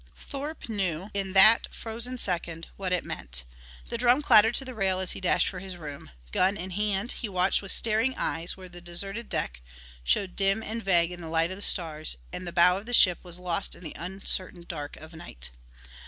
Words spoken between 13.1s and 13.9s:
was lost in